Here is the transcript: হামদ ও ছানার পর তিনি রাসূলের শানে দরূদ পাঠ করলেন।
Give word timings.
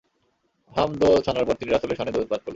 হামদ 0.71 1.01
ও 1.03 1.11
ছানার 1.21 1.45
পর 1.45 1.55
তিনি 1.59 1.69
রাসূলের 1.71 1.97
শানে 1.97 2.11
দরূদ 2.11 2.27
পাঠ 2.27 2.41
করলেন। 2.41 2.49